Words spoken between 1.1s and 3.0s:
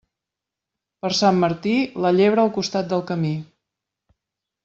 Sant Martí, la llebre al costat